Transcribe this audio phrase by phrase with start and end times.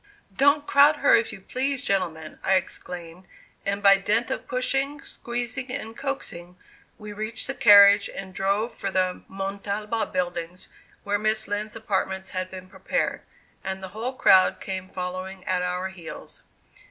[0.35, 3.27] "Don't crowd her, if you please, gentlemen," I exclaimed,
[3.67, 6.57] and by dint of pushing, squeezing and coaxing,
[6.97, 10.69] we reached the carriage, and drove for the Montalba buildings,
[11.03, 13.21] where Miss Lind's apartments had been prepared,
[13.63, 16.41] and the whole crowd came following at our heels.